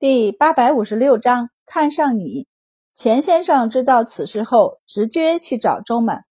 [0.00, 2.48] 第八百五十六章，看上你。
[2.92, 6.24] 钱先生知道此事后，直接去找周满。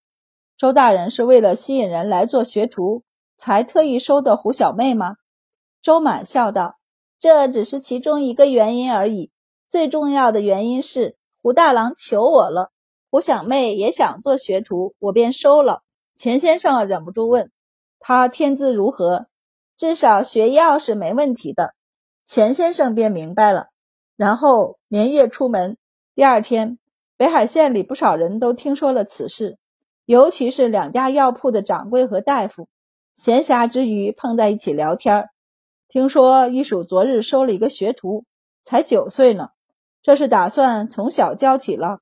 [0.58, 3.04] 周大人是为了吸引人来做学徒，
[3.38, 5.16] 才特意收的胡小妹吗？
[5.82, 6.76] 周满笑道
[7.18, 9.32] ：“这只是其中一个原因而已，
[9.70, 12.70] 最重要的原因是胡大郎求我了。
[13.10, 15.84] 胡小妹也想做学徒，我便收了。”
[16.14, 17.50] 钱先生忍不住问
[18.00, 19.28] ：“他天资如何？
[19.78, 21.74] 至少学药是没问题的。”
[22.26, 23.68] 钱先生便明白了，
[24.16, 25.78] 然后连夜出门。
[26.16, 26.80] 第二天，
[27.18, 29.58] 北海县里不少人都听说了此事，
[30.06, 32.70] 尤其是两家药铺的掌柜和大夫，
[33.14, 35.30] 闲暇之余碰在一起聊天。
[35.90, 38.26] 听说一蜀昨日收了一个学徒，
[38.62, 39.50] 才九岁呢，
[40.02, 42.00] 这是打算从小教起了。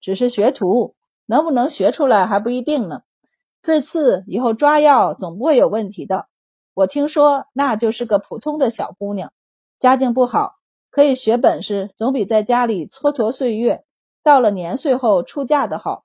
[0.00, 0.94] 只是学徒
[1.26, 3.00] 能不能学出来还不一定呢。
[3.60, 6.26] 最次以后抓药总不会有问题的。
[6.74, 9.32] 我听说那就是个普通的小姑娘，
[9.78, 10.56] 家境不好。
[10.90, 13.84] 可以学本事，总比在家里蹉跎岁月，
[14.22, 16.04] 到了年岁后出嫁的好。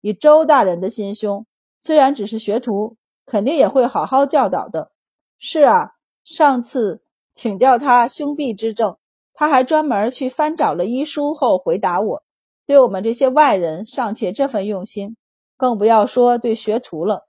[0.00, 1.46] 以周大人的心胸，
[1.80, 2.96] 虽然只是学徒，
[3.26, 4.92] 肯定也会好好教导的。
[5.38, 5.90] 是啊，
[6.24, 7.02] 上次
[7.34, 8.96] 请教他胸痹之症，
[9.34, 12.22] 他还专门去翻找了医书后回答我。
[12.66, 15.16] 对我们这些外人尚且这份用心，
[15.58, 17.26] 更不要说对学徒了。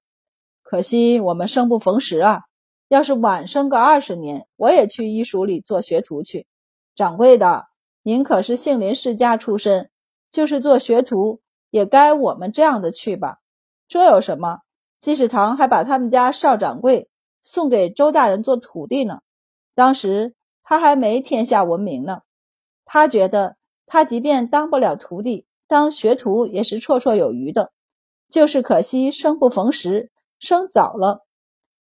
[0.62, 2.45] 可惜我们生不逢时啊！
[2.88, 6.48] 要是晚生个二十年，我也去医署里做学徒去。
[6.96, 7.66] 掌柜的，
[8.04, 9.90] 您可是杏林世家出身，
[10.30, 13.40] 就是做学徒也该我们这样的去吧？
[13.88, 14.60] 这有什么？
[15.00, 17.10] 济世堂还把他们家少掌柜
[17.44, 19.20] 送给周大人做徒弟呢。
[19.76, 22.22] 当时他还没天下闻名呢。
[22.86, 27.72] 他觉得他即便当不了徒弟，当学徒也是绰绰有余的。
[28.30, 31.26] 就是可惜生不逢时，生早了。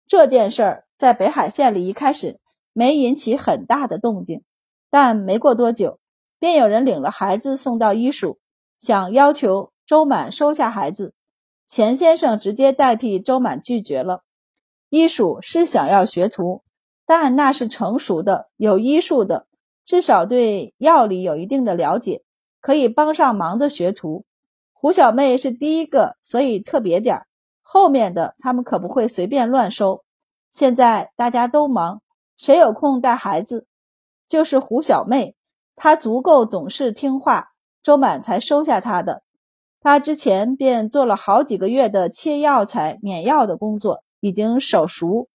[0.05, 2.39] 这件事儿在北海县里一开始
[2.71, 4.41] 没引起很大的动静。
[4.89, 5.99] 但没过多久，
[6.39, 8.39] 便有人领了孩子送到医署，
[8.79, 11.13] 想要求周满收下孩子。
[11.67, 14.21] 钱先生直接代替周满拒绝了。
[14.87, 16.63] 医署是想要学徒，
[17.05, 19.45] 但那是成熟的、有医术的，
[19.83, 22.23] 至少对药理有一定的了解，
[22.61, 24.23] 可以帮上忙的学徒。
[24.71, 27.27] 胡小妹是第一个，所以特别点儿。
[27.61, 30.02] 后面的他们可不会随便乱收。
[30.53, 32.03] 现在大家都忙，
[32.37, 33.65] 谁有空带孩子？
[34.27, 35.35] 就是胡小妹，
[35.75, 37.47] 她足够懂事听话，
[37.81, 39.23] 周满才收下她的。
[39.81, 45.27] 她之前便做了好几个月的切药材、碾药的工作，已经手熟。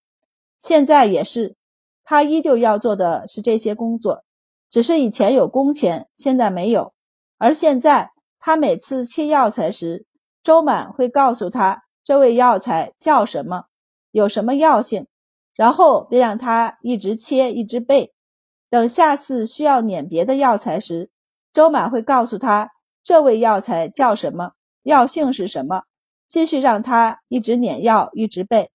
[0.57, 1.57] 现在也是，
[2.05, 4.23] 她依旧要做的是这些工作，
[4.69, 6.93] 只是以前有工钱，现在没有。
[7.37, 10.05] 而现在，她每次切药材时，
[10.41, 13.65] 周满会告诉她这味药材叫什么，
[14.11, 15.07] 有什么药性，
[15.55, 18.13] 然后便让他一直切，一直背。
[18.69, 21.09] 等下次需要碾别的药材时，
[21.51, 22.71] 周满会告诉他
[23.03, 24.51] 这味药材叫什么，
[24.83, 25.83] 药性是什么，
[26.27, 28.71] 继续让他一直碾药，一直背。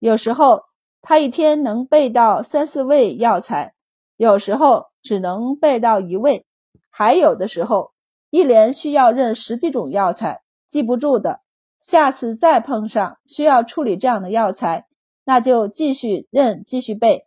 [0.00, 0.62] 有时候
[1.00, 3.74] 他一天能背到三四味药材，
[4.16, 6.44] 有时候只能背到一味，
[6.90, 7.92] 还有的时候
[8.30, 11.40] 一连需要认十几种药材，记不住的，
[11.78, 14.86] 下次再碰上需要处理这样的药材，
[15.24, 17.26] 那就继续认，继续背。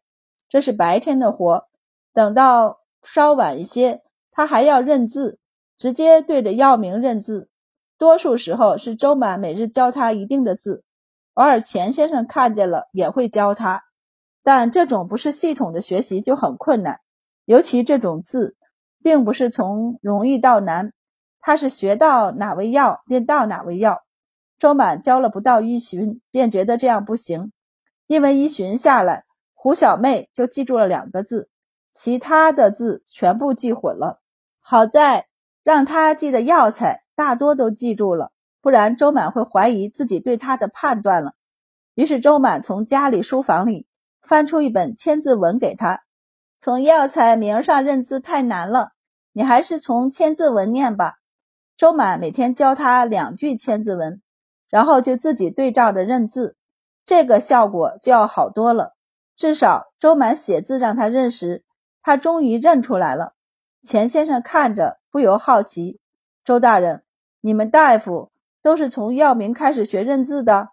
[0.49, 1.67] 这是白天的活。
[2.13, 4.01] 等到稍晚一些，
[4.31, 5.39] 他还要认字，
[5.77, 7.49] 直接对着药名认字。
[7.97, 10.83] 多数时候是周满每日教他一定的字，
[11.35, 13.83] 偶尔钱先生看见了也会教他。
[14.43, 16.99] 但这种不是系统的学习就很困难，
[17.45, 18.57] 尤其这种字，
[19.03, 20.93] 并不是从容易到难，
[21.39, 24.01] 他是学到哪味药便到哪味药。
[24.61, 27.51] 周满教了不到一旬，便觉得这样不行，
[28.05, 29.23] 因为一旬下来，
[29.55, 31.49] 胡小妹就记住了两个字。
[31.91, 34.19] 其他的字全部记混了，
[34.59, 35.25] 好在
[35.63, 41.33] 让他记的药材大多都记住了，不然周满会怀疑自己对他的判断了。
[41.95, 43.87] 于是周满从家里书房里
[44.21, 46.03] 翻出一本千字文给他，
[46.59, 48.91] 从药材名上认字太难了，
[49.33, 51.15] 你还是从千字文念吧。
[51.75, 54.21] 周满每天教他两句千字文，
[54.71, 56.55] 然后就自己对照着认字，
[57.05, 58.95] 这个效果就要好多了。
[59.35, 61.63] 至少周满写字让他认识。
[62.03, 63.33] 他终于认出来了，
[63.79, 65.99] 钱先生看着不由好奇
[66.43, 67.03] ：“周大人，
[67.41, 68.31] 你们大夫
[68.63, 70.69] 都是从药名开始学认字的？”“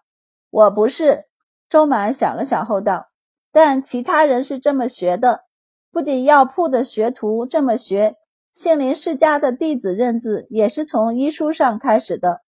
[0.49, 1.25] 我不是。”
[1.69, 3.09] 周满想了想后道
[3.53, 5.43] ，“但其他人是这么学的。
[5.91, 8.15] 不仅药铺的学徒这么学，
[8.51, 12.41] 杏林世家的弟子认字也是从医书上开始的，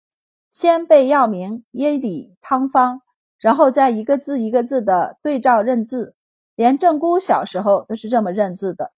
[0.50, 3.00] 先背药名、医理、汤方，
[3.38, 6.14] 然后再一个字一个字的对照认字。”
[6.56, 8.90] 连正姑小时候都是这么认字的，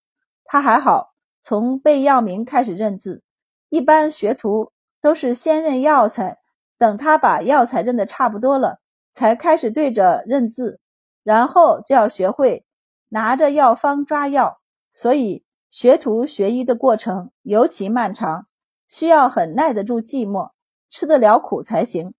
[0.47, 1.13] 他还好，
[1.43, 3.23] 从背药名开始认字。
[3.69, 6.39] 一般学徒都是先认药材，
[6.79, 8.81] 等他把药材认得差不多了，
[9.13, 10.81] 才开始对着认字，
[11.23, 12.65] 然后就要学会
[13.11, 14.59] 拿着药方抓药。
[14.91, 18.47] 所以学徒学医的过程尤其漫长，
[18.89, 20.53] 需要很耐得住寂寞，
[20.91, 22.13] 吃得了苦才行。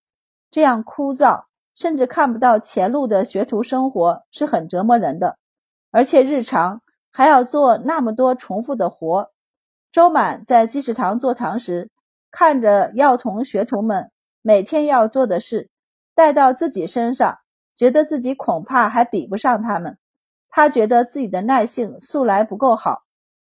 [0.50, 5.38] 这样枯燥，甚至看不到前路的学徒生活是很折磨人的，
[5.92, 6.82] 而且日常。
[7.14, 9.30] 还要做那么多重复的活。
[9.92, 11.90] 周满在济世堂坐堂时，
[12.30, 14.10] 看着药童学徒们
[14.40, 15.68] 每天要做的事，
[16.14, 17.40] 带到自己身上，
[17.76, 19.98] 觉得自己恐怕还比不上他们。
[20.48, 23.02] 他觉得自己的耐性素来不够好。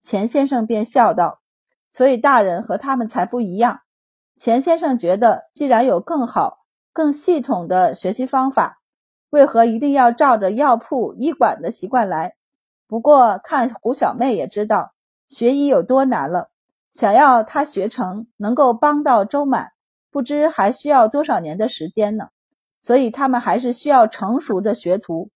[0.01, 1.41] 钱先生便笑道
[1.89, 3.79] ：“所以大人和他们才不一样。”
[4.37, 6.59] 钱先生觉得，既然有更好、
[6.93, 8.79] 更系统的学习方法，
[9.31, 12.35] 为何一定要照着药铺、医馆的习惯来？
[12.87, 14.93] 不过看胡小妹也知道
[15.25, 16.51] 学医有多难了，
[16.91, 19.71] 想要她学成，能够帮到周满，
[20.11, 22.27] 不知还需要多少年的时间呢。
[22.79, 25.31] 所以他们还是需要成熟的学徒。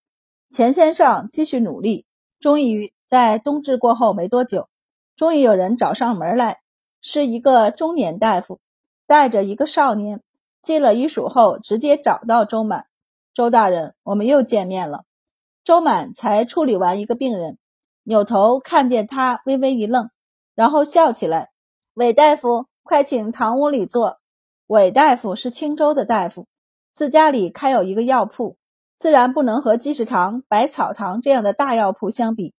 [0.48, 2.06] 钱先生继续努力，
[2.40, 4.70] 终于在冬至过后没多久，
[5.16, 6.60] 终于有人找上门来，
[7.02, 8.60] 是一个中年大夫，
[9.12, 10.24] 带着一个少年，
[10.62, 12.86] 进了医署后直接找到周满。
[13.34, 15.04] 周大人，我们又见面了。
[15.66, 17.58] 周满才处理完一个病人，
[18.04, 20.12] 扭头看见他，微微一愣，
[20.56, 21.50] 然后笑起来
[21.94, 24.22] ：“韦大夫，快请堂屋里坐。”
[24.66, 26.48] 韦大夫是青州的大夫，
[26.94, 28.56] 自家里开有一个药铺，
[28.98, 32.54] 自然不能和积石堂、百草堂这样的大药铺相比，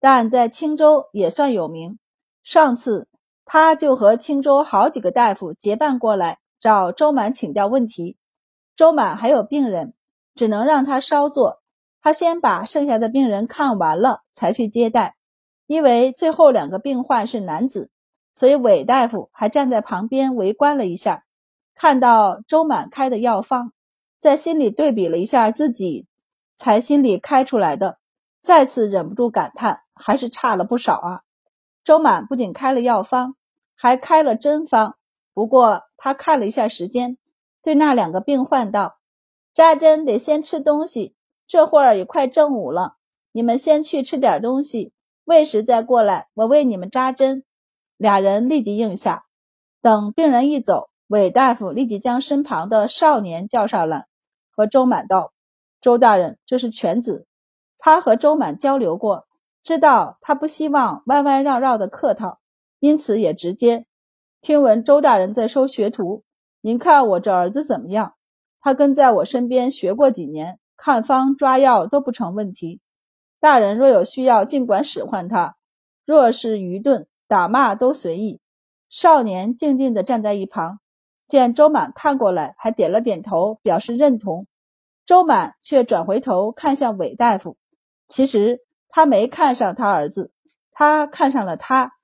[0.00, 2.00] 但在青州也算有名。
[2.42, 3.06] 上次
[3.44, 8.16] 他就和青州好几个大夫结伴过来找周满请教问题，
[8.74, 9.94] 周满还有病人，
[10.34, 11.60] 只能让他稍坐。
[12.00, 15.16] 他先把剩下的病人看完了，才去接待。
[15.66, 17.90] 因为最后两个病患是男子，
[18.34, 21.24] 所以韦大夫还站在旁边围观了一下。
[21.74, 23.72] 看到周满开的药方，
[24.18, 26.06] 在心里对比了一下自己
[26.56, 27.98] 才心里开出来的，
[28.40, 31.20] 再次忍不住感叹，还是差了不少啊。
[31.84, 33.36] 周满不仅开了药方，
[33.76, 34.96] 还开了针方。
[35.34, 37.18] 不过他看了一下时间，
[37.62, 38.96] 对那两个病患道
[39.52, 41.14] ：“扎针得先吃东西。”
[41.46, 42.94] 这会儿也快正午了，
[43.30, 44.94] 你们先去吃点东西，
[45.24, 47.44] 喂食再过来，我为你们扎针。
[47.98, 49.26] 俩人立即应下。
[49.82, 54.06] 等病人一走，韦大夫立即将身旁的少年叫上来，
[54.50, 55.34] 和周满道
[55.82, 57.26] ：“周大人，这是犬子。
[57.76, 59.26] 他和周满交流过，
[59.64, 62.38] 知道他不希望弯弯绕绕的客套，
[62.78, 63.86] 因此也直接。
[64.40, 66.22] 听闻周大人在收学徒，
[66.60, 68.14] 您看我这儿子怎么样？
[68.60, 72.80] 他跟在我身边学过几年。”看方抓药都不成问题，
[73.38, 75.54] 大人若有需要，尽管使唤他；
[76.04, 78.40] 若是愚钝，打骂都随意。
[78.90, 80.80] 少年静静地站在一旁，
[81.28, 84.48] 见周满看过来，还点了点头，表示认同。
[85.06, 87.56] 周满却转回头看向韦大夫，
[88.08, 88.58] 其实
[88.94, 90.30] 他没看上他儿子，
[90.70, 91.94] 他看上了他，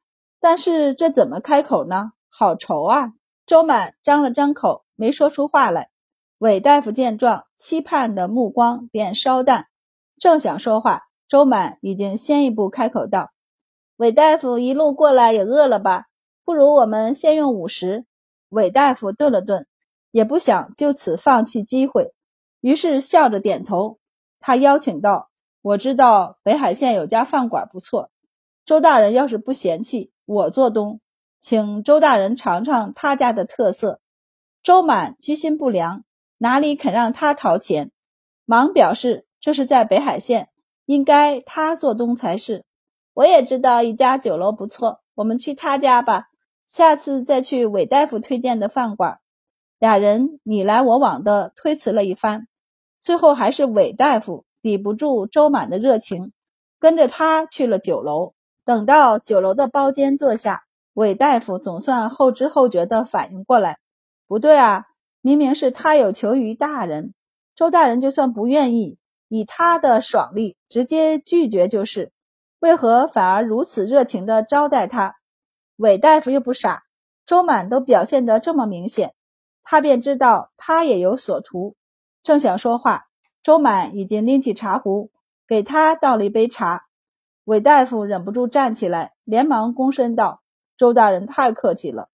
[0.41, 2.11] 但是这怎么开口呢？
[2.29, 3.13] 好愁啊！
[3.47, 5.91] 周满张了张口，没说出话来。
[6.39, 9.69] 韦大夫见状，期盼的目光便稍淡，
[10.19, 13.31] 正想说话，周满已经先一步开口道
[13.97, 16.07] ：“韦大夫一路过来也饿了吧？
[16.45, 18.05] 不如我们先用午食。”
[18.51, 19.69] 韦大夫顿了顿，
[20.11, 22.13] 也不想就此放弃机会，
[22.61, 24.01] 于是笑着点头。
[24.41, 25.30] 他邀请道
[25.63, 28.11] ：“我知道北海县有家饭馆不错，
[28.65, 31.01] 周大人要是不嫌弃，我做东，
[31.41, 34.01] 请周大人尝尝他家的特色。”
[34.63, 36.05] 周满居心不良。
[36.43, 37.91] 哪里肯让他掏钱？
[38.47, 40.49] 忙表示这是在北海县，
[40.87, 42.65] 应该他做东才是。
[43.13, 46.29] 我也知道一家酒楼不错，我们去他家吧。
[46.67, 49.19] 下次再去韦大夫推荐的饭馆。
[49.79, 52.49] 俩人你来我往的推辞了一番，
[53.01, 56.33] 最后还是韦大夫抵不住周满的热情，
[56.79, 58.35] 跟着他去了酒楼。
[58.65, 63.79] 等到酒楼的包间坐下，韦大夫总算后知后觉地反应过来，
[64.27, 64.87] 不对啊。
[65.23, 67.13] 明明是他有求于大人，
[67.55, 68.97] 周大人就算不愿意，
[69.29, 72.11] 以他的爽利直接拒绝就是，
[72.59, 75.17] 为何反而如此热情的招待他？
[75.77, 76.85] 韦大夫又不傻，
[77.27, 79.15] 周满都表现得这么明显，
[79.63, 81.77] 他便知道他也有所图。
[82.23, 83.09] 正想说话，
[83.43, 85.11] 周满已经拎起茶壶
[85.47, 86.87] 给他倒了一杯茶。
[87.45, 90.43] 韦大夫忍不住站起来，连忙躬身道
[90.77, 92.09] ：“周大人太客气了。”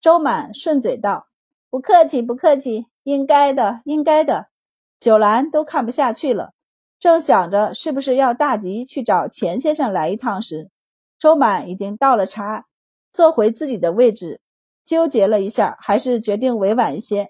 [0.00, 1.26] 周满顺嘴道。
[1.70, 4.48] 不客气，不客气，应该的，应该的。
[4.98, 6.54] 九兰都看不下去了，
[6.98, 10.70] 正想着是不是要大吉去找钱先生来一趟时，
[11.18, 12.66] 周满已经倒了茶，
[13.12, 14.40] 坐回自己的位置，
[14.82, 17.28] 纠结了一下，还是决定委婉一些。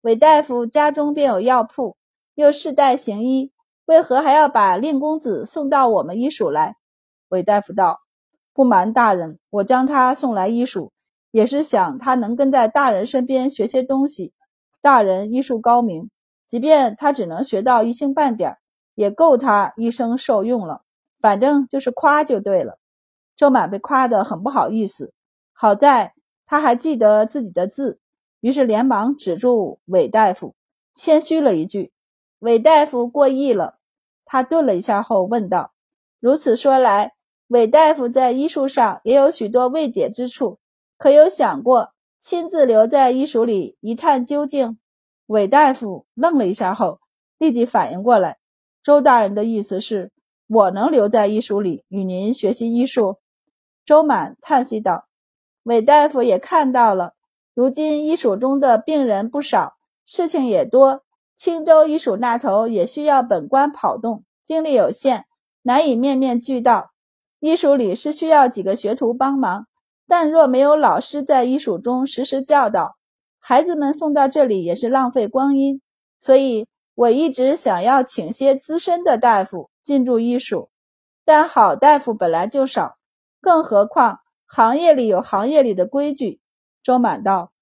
[0.00, 1.95] 韦大夫家中便有药铺，
[2.36, 3.50] 又世代行医，
[3.86, 6.76] 为何还要把令公子送到我们医署来？
[7.30, 8.00] 韦大夫道
[8.52, 10.92] ：“不瞒大人，我将他送来医署，
[11.30, 14.34] 也是想他能跟在大人身边学些东西。
[14.82, 16.10] 大人医术高明，
[16.46, 18.58] 即便他只能学到一星半点，
[18.94, 20.82] 也够他一生受用了。
[21.22, 22.78] 反正就是夸就对了。”
[23.34, 25.14] 周满被夸得很不好意思，
[25.54, 26.12] 好在
[26.44, 27.98] 他还记得自己的字，
[28.40, 30.54] 于是连忙止住韦大夫，
[30.92, 31.92] 谦虚了一句
[32.46, 33.76] ：“韦大夫过意了。”
[34.24, 35.72] 他顿了一下后问道
[36.20, 37.14] ：“如此说来，
[37.48, 40.60] 韦大夫在医术上也有许多未解之处，
[40.96, 44.78] 可有想过亲自留在医署里一探究竟？”
[45.26, 47.00] 韦大夫愣了一下后，
[47.36, 48.38] 立即反应过来，
[48.84, 50.12] 周大人的意思是
[50.46, 53.16] 我能留在医署里与您学习医术。
[53.84, 55.08] 周满叹息道
[55.64, 57.14] ：“韦大夫也看到了，
[57.54, 59.74] 如今医署中的病人不少，
[60.04, 61.02] 事情也多。
[61.36, 65.26] 青州医署那头也需要本官跑动，精力有限，
[65.60, 66.92] 难以面面俱到。
[67.40, 69.66] 医署里是需要几个学徒帮忙，
[70.08, 72.96] 但若没有老师在医署中实时教导，
[73.38, 75.82] 孩子们送到这里也是浪费光阴。
[76.18, 80.70] 所以我一直想要请些资深的大夫进驻医署，
[81.26, 82.96] 但好大夫本来就少。”
[83.42, 86.40] 更何况行业里有行业里的规矩。
[86.82, 87.52] 周满道：“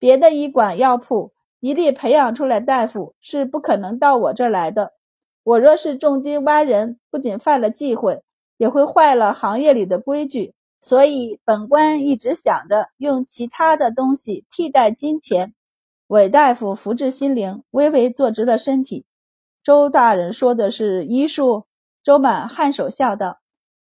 [0.00, 4.94] 别的医馆药铺一力培养出来大夫是不可能到我这儿来的。
[5.44, 8.22] 我若是重金挖人，不仅犯了忌讳，
[8.56, 10.54] 也会坏了行业里的规矩。
[10.80, 15.52] 所以本官一直想着用其他的东西替代金钱。”
[16.08, 19.04] 韦大夫福至心灵，微微坐直了身体。
[19.62, 21.66] 周大人说的是医术。
[22.02, 23.40] 周满颔首笑道。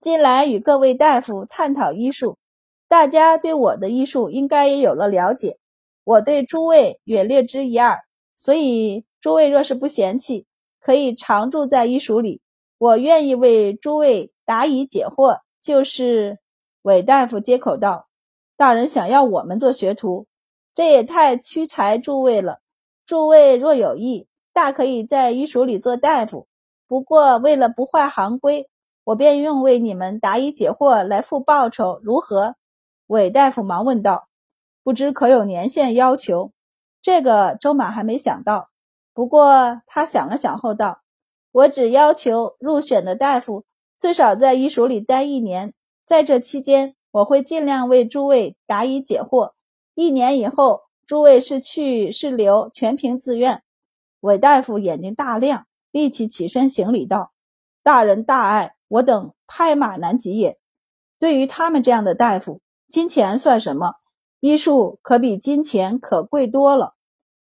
[0.00, 2.37] 近来与各位大夫探讨医术，
[2.89, 5.60] 大家对我的医术应该也有了了解。
[6.11, 8.00] 我对诸位也略知一二，
[8.37, 10.45] 所以诸位若是不嫌弃，
[10.81, 12.40] 可以常住在医署里，
[12.79, 15.38] 我愿意为诸位答疑解惑。
[15.61, 16.40] 就是
[16.83, 18.09] 韦大夫接口道
[18.59, 20.26] ：“大人想要我们做学徒，
[20.75, 22.59] 这也太屈才诸位了。
[23.07, 26.49] 诸位若有意，大可以在医署里做大夫。
[26.88, 28.69] 不过为了不坏行规。”
[29.05, 32.57] 我便用为你们答疑解惑来付报酬，如何？
[33.07, 34.29] 韦大夫忙问道
[34.83, 36.53] ：“不知可有年限要求？”
[37.03, 38.69] 这个周满还没想到，
[39.15, 41.03] 不过他想了想后道
[41.53, 43.65] ：“我只要求入选的大夫
[43.99, 45.73] 最少在医署里待一年，
[46.07, 49.53] 在这期间，我会尽量为诸位答疑解惑。
[49.95, 53.63] 一年以后，诸位是去是留，全凭自愿。”
[54.21, 57.33] 韦大夫眼睛大亮，立即起身行礼道
[57.83, 60.59] ：“大人大爱。”我等拍马难及也。
[61.21, 63.95] 对于他们这样的大夫，金钱算什么？
[64.40, 66.94] 医术可比金钱可贵多了。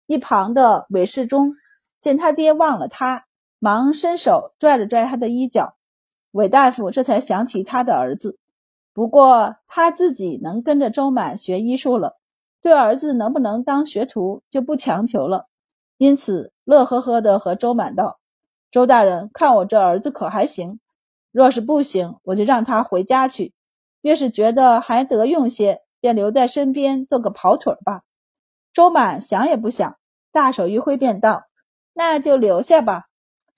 [0.06, 1.54] 一旁的韦世忠
[2.00, 3.26] 见他爹忘了他，
[3.58, 5.76] 忙伸手拽了拽他的衣角。
[6.30, 8.38] 韦大夫这才想起他的儿子，
[8.92, 12.16] 不过他自己能跟着周满学医术了，
[12.60, 15.46] 对儿子能不能当学徒就不强求了。
[15.96, 18.18] 因此乐呵呵的和周满道
[18.72, 20.80] ：“周大人，看我这儿子可还行？”
[21.30, 23.52] 若是不行，我就让他回家去；
[24.02, 28.02] 越是觉得还得用些，便留在身边做个跑腿吧。
[28.74, 29.96] 周满想也不想，
[30.32, 31.44] 大手一挥便道
[31.94, 33.04] ：“那就留下吧，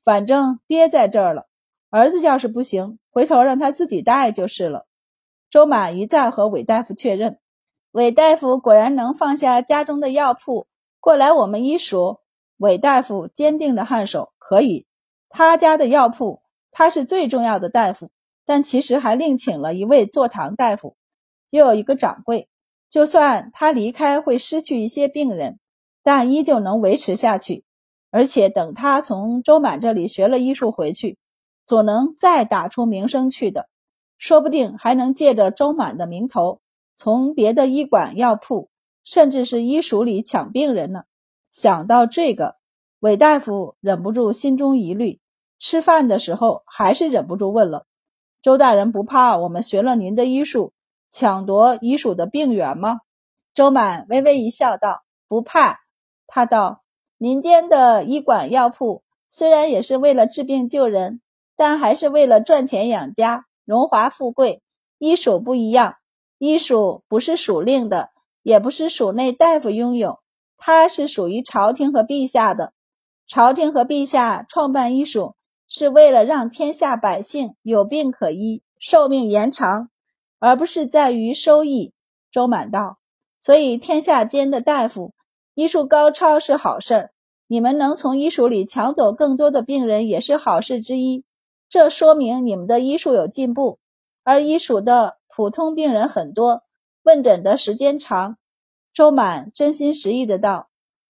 [0.04, 1.48] 反正爹在这儿了。
[1.90, 4.86] 儿子要是不行，回头让他自己带就是了。”
[5.50, 7.40] 周满一再和韦大夫确认，
[7.90, 10.68] 韦大夫果然能放下家中的药铺
[11.00, 12.20] 过来我们医署。
[12.58, 14.86] 韦大夫坚定的颔首：“可以，
[15.28, 18.10] 他家的药铺。”他是最重要的大夫，
[18.44, 20.94] 但其实还另请了一位坐堂大夫，
[21.50, 22.48] 又有一个掌柜。
[22.88, 25.58] 就算他离开会失去一些病人，
[26.02, 27.64] 但依旧能维持下去。
[28.10, 31.18] 而且等他从周满这里学了医术回去，
[31.66, 33.68] 总能再打出名声去的。
[34.16, 36.60] 说不定还能借着周满的名头，
[36.94, 38.70] 从别的医馆、药铺，
[39.04, 41.02] 甚至是医署里抢病人呢。
[41.50, 42.56] 想到这个，
[43.00, 45.20] 韦大夫忍不住心中疑虑。
[45.58, 47.84] 吃饭的时候，还是忍不住问了
[48.40, 50.72] ：“周大人不怕我们学了您的医术，
[51.10, 53.00] 抢夺医署的病源吗？”
[53.54, 55.80] 周满微微一笑，道：“不怕。”
[56.26, 56.82] 他道
[57.18, 61.20] ：“民间的医馆药铺虽然也是为了治病救人，
[61.56, 64.62] 但还是为了赚钱养家、荣华富贵。
[64.98, 65.96] 医署不一样，
[66.38, 68.10] 医署不是属令的，
[68.42, 70.20] 也不是署内大夫拥有，
[70.56, 72.72] 它是属于朝廷和陛下的。
[73.26, 75.34] 朝廷和陛下创办医署。”
[75.68, 79.90] 是为了让天下百姓有病可医，寿命延长。
[80.38, 81.92] 而不是在于收益。
[82.30, 82.98] 周满道，
[83.38, 85.14] 所以天下间的大夫
[85.54, 87.10] 医术高超是好事儿，
[87.46, 91.24] 你们能从医术里抢走更多的病人也是好事之一。
[91.68, 93.78] 这说明你们的医术有进步，
[94.22, 96.62] 而医术的普通病人很多，
[97.02, 98.36] 问诊的时间长。
[98.92, 100.68] 周满真心实意的道：“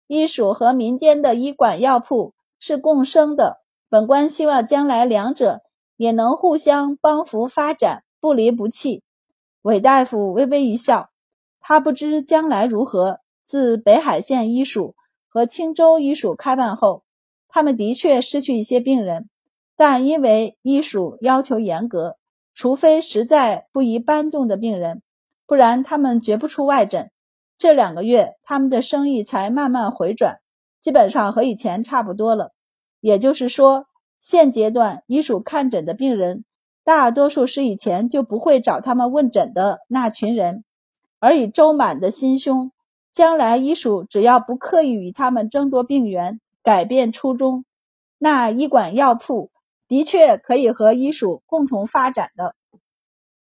[0.08, 5.62] 医术和民间的医馆药铺是共生的，本官希望将来两者
[5.96, 9.02] 也能互相帮扶发展，不离不弃。”
[9.66, 11.10] 韦大夫微微一笑。
[11.58, 13.18] 他不知将来如何。
[13.42, 14.94] 自北海县医署
[15.28, 17.02] 和青州医署开办后，
[17.48, 19.28] 他们的确失去一些病人，
[19.76, 22.16] 但因为医署要求严格，
[22.54, 25.02] 除非实在不宜搬动的病人，
[25.46, 27.10] 不然他们绝不出外诊。
[27.58, 30.38] 这两个月，他们的生意才慢慢回转，
[30.80, 32.52] 基本上和以前差不多了。
[33.00, 33.86] 也就是说，
[34.20, 36.44] 现阶段医署看诊的病人，
[36.86, 40.62] 大多数是以前就不会找他们问诊的那群人。
[41.18, 42.70] 而以周满的心胸，
[43.10, 47.64] 将来医署只要不刻意与他们争夺病源，改变初衷，
[48.18, 49.50] 那医馆药铺
[49.88, 52.54] 的确可以和医署共同发展的。